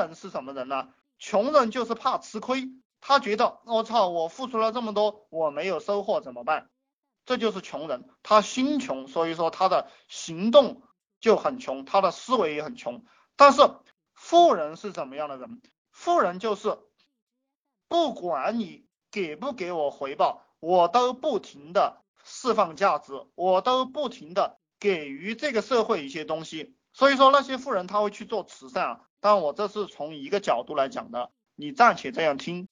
[0.00, 0.88] 人是什么人呢？
[1.18, 6.70] 穷人就是怕吃亏，他觉得我操，我付出了这么多，我没有收获怎么办？
[7.26, 10.82] 这就是穷人，他心穷，所以说他的行动
[11.20, 13.04] 就很穷，他的思维也很穷。
[13.36, 13.62] 但是
[14.14, 15.60] 富人是怎么样的人？
[15.92, 16.78] 富人就是
[17.86, 26.74] 不管你给不给我回报，我都不停的释放价值，我都不停的给予这个社会一些东西。
[26.94, 29.00] 所以说那些富人他会去做慈善啊。
[29.20, 32.68] 但我这是从一个角度来讲的，你暂且这样听。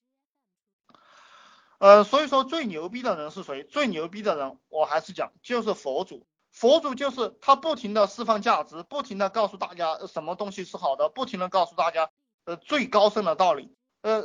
[1.79, 3.63] 呃，所以说最牛逼的人是谁？
[3.63, 6.27] 最牛逼的人，我还是讲就是佛祖。
[6.51, 12.11] 佛祖就是他不停的释放价值，不停的告诉大家什么东西是好的，不停的告诉大家
[12.45, 13.73] 呃最高深的道理。
[14.01, 14.25] 呃，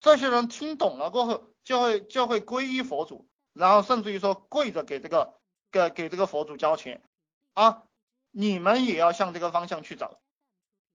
[0.00, 5.34] 这些人听懂了过后，就会就会皈依佛祖，然后甚至于说跪着给这个
[5.70, 7.02] 给给这个佛祖交钱
[7.54, 7.84] 啊。
[8.32, 10.20] 你们也要向这个方向去找。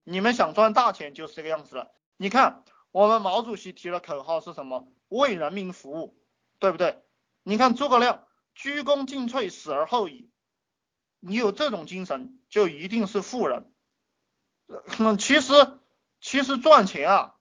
[0.08, 1.90] 你们想赚大钱就是这个样子了。
[2.16, 4.86] 你看，我们毛主席提的口号是什么？
[5.08, 6.16] 为人民服务，
[6.60, 7.02] 对不对？
[7.42, 10.30] 你看诸葛亮鞠躬尽瘁，死而后已。
[11.18, 13.68] 你有这种精神，就一定是富人。
[14.98, 15.52] 嗯，其实
[16.20, 17.34] 其实赚钱啊，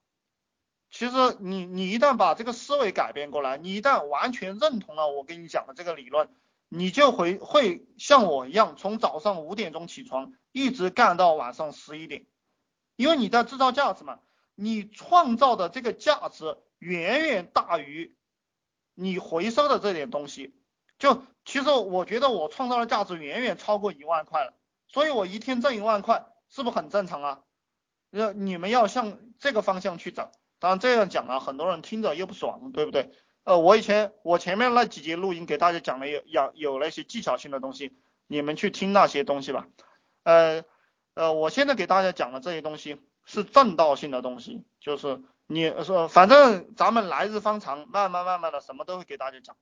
[0.89, 6.29] 其实你你一旦把这个思维改变过来，你一旦完全认同了我跟你讲的这个理论，
[6.67, 12.25] 你就会会像我一样，从早上五点钟起床，一直干到晚上十一点。
[12.95, 14.19] 因为你在制造价值嘛，
[14.55, 18.15] 你创造的这个价值远远大于
[18.93, 20.55] 你回收的这点东西。
[20.97, 24.53] 就其实我觉得我创造的价值远远超过一万块了，
[24.87, 27.41] 所以我一天挣一万块，是不是很正常啊？
[28.11, 30.31] 要你们要向这个方向去找。
[30.57, 33.11] 当然这样讲啊，很多人听着又不爽，对不对？
[33.43, 37.93] 呃，我以前我前面那几节录音给大家讲了有有有那些技巧性的东西，
[38.27, 39.67] 你们去听那些东西吧。
[40.23, 40.63] 呃。
[41.15, 49.55] 呃，我现在给大家讲的这些东西是正道性的东西，就是你说，反正咱们来日方长，慢慢慢慢的，什么都会给大家讲。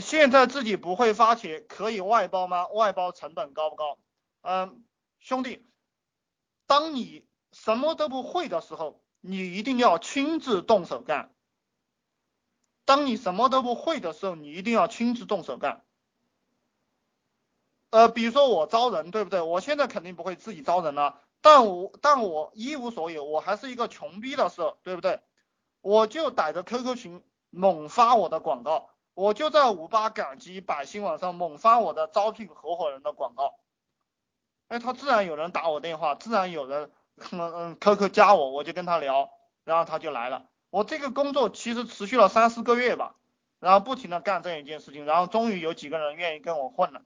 [0.00, 2.66] 现在自己不会发帖，可以外包吗？
[2.68, 3.98] 外包成本高不高？
[4.42, 4.84] 嗯，
[5.20, 5.64] 兄弟，
[6.66, 11.32] 当你什么都不会的时候，你一定要亲自动手干。
[12.84, 15.84] 当你什么都不会的时候，你一定要亲自动手干。
[17.96, 19.40] 呃，比如说我招人，对不对？
[19.40, 25.20] 我现在肯定不会自己招人了，但我但我一无所有，我还是一个穷逼的时候，对不对？
[25.80, 33.54] 我就逮着 QQ 群猛发我的广告，我就在五八赶集百姓网上猛发我的招聘合伙人的广告，
[34.68, 36.90] 哎，他自然有人打我电话，自然有人
[37.30, 39.30] 嗯嗯 QQ 加我，我就跟他聊，
[39.64, 40.44] 然后他就来了。
[40.68, 43.16] 我这个工作其实持续了三四个月吧，
[43.58, 47.00] 然后不停的干这一件事情，然后终于有几个人愿意跟我混了。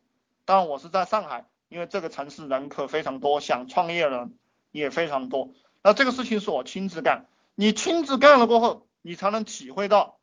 [0.50, 4.36] 当然我是在上海，因为这个城市人口非常多，想创业的人
[4.72, 5.52] 也非常多。
[5.80, 10.18] 那这个事情是我亲自干，你亲自干了过后，你才能体会到，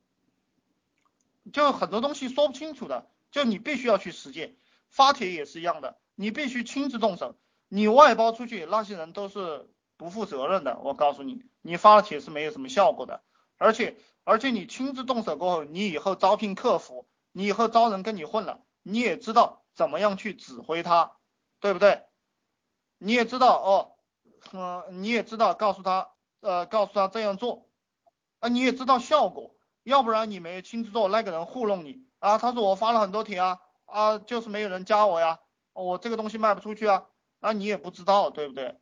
[1.53, 4.57] 就很多东西说不清楚的，就你必须要去实践。
[4.89, 7.37] 发帖也是一样的，你必须亲自动手。
[7.69, 10.77] 你外包出去，那些人都是不负责任的。
[10.83, 13.21] 我告诉你，你发了帖是没有什么效果的。
[13.55, 13.95] 而且
[14.25, 19.63] 而且你亲自动手过后，你以后招聘客服，你以后招人跟你混了，你也知道。
[19.77, 21.15] 怎么样去指挥他，
[21.59, 22.03] 对不对？
[22.97, 23.95] 你也知道哦，
[24.51, 26.09] 嗯，你也知道告诉他，
[26.41, 27.69] 呃，告诉他这样做，
[28.39, 35.39] 啊，你也知道效果，要不然你没亲自做，那个人糊弄你啊，他说我发了很多帖啊，啊，就是没有人加我呀，
[35.73, 37.05] 我这个东西卖不出去啊，
[37.39, 38.79] 那你也不知道，对不对？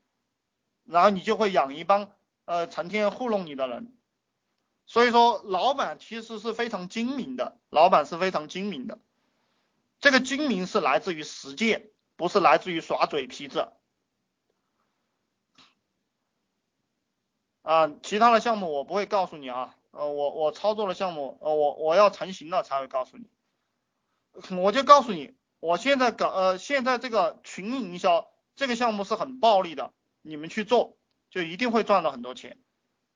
[0.85, 2.09] 然后你就会养一帮
[2.45, 3.97] 呃成天糊弄你的人，
[4.85, 8.99] 所以说老板其实是非常精明的，老板是非常精明的。
[9.99, 13.71] 这个精明是来自于实践，不是来自于耍嘴皮子。
[17.63, 23.27] 啊，其他的项目我不会告诉你啊，呃，我我操作的项目，呃，我我要成型了才会告诉你。
[24.55, 29.91] 我就告诉你，我现在搞，呃，现在这个群营销这个项目是很暴利的，
[30.21, 30.99] 你们去做
[31.31, 32.59] 就一定会赚到很多钱。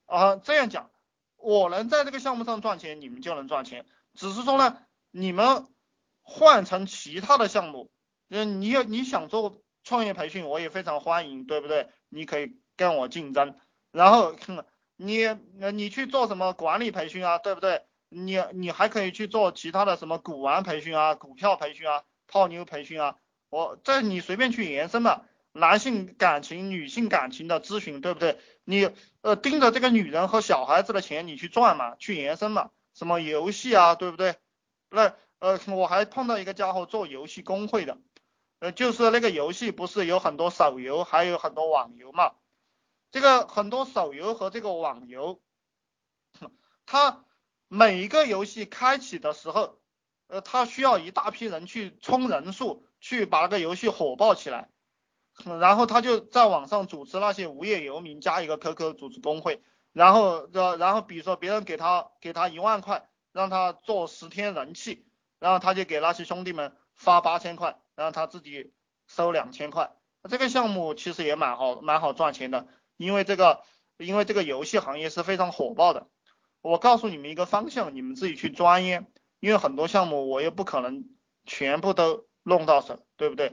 [0.07, 0.89] 啊，这样讲，
[1.35, 3.85] 我能在这个项目上赚钱，你们就能赚钱。
[4.15, 5.67] 只是说呢，你们。
[6.29, 7.89] 换成其他的项目，
[8.29, 11.89] 嗯，你要你想做创业培训，我也非常欢迎，对不对？
[12.07, 13.55] 你可以跟我竞争，
[13.91, 14.35] 然后
[14.95, 15.27] 你
[15.73, 17.81] 你去做什么管理培训啊，对不对？
[18.09, 23.15] 你你还可以去做其他的什么股玩培训啊、股票培训啊、泡妞培训啊，
[23.49, 25.23] 我这你随便去延伸嘛。
[25.51, 28.37] 男性感情、女性感情的咨询，对不对？
[28.63, 28.91] 你
[29.21, 34.35] 呃盯着这个女人和小孩子的钱你去赚嘛，去延伸嘛，什么游戏啊，对不对？
[34.91, 35.15] 那。
[35.39, 37.97] 呃，我还碰到一个家伙做游戏公会的，
[38.59, 42.33] 呃，就是那个游戏不是有很多手游，还有很多网游嘛，
[43.11, 45.41] 这个很多手游和这个网游，
[46.85, 47.25] 它
[47.67, 49.79] 每一个游戏开启的时候，
[50.27, 54.69] 呃，它需要一大批人去冲人数，去把那个游戏火爆起来，
[55.45, 59.63] 然后他就在网上组织那些无业游民加一个 QQ 组织工会，
[59.93, 65.05] 然后，然后比如说别人给他给他一万块，让他做十天人气，
[65.39, 68.73] 然后他就给那些兄弟们发八千块，然后他自己
[69.07, 69.91] 收两千块，
[70.29, 72.67] 这个项目其实也蛮好蛮好赚钱的。
[72.97, 73.63] 因为这个，
[73.97, 76.07] 因为这个游戏行业是非常火爆的。
[76.61, 79.07] 我告诉你们一个方向，你们自己去钻研。
[79.39, 81.05] 因为很多项目我又不可能
[81.45, 83.47] 全部都弄到手，对不对？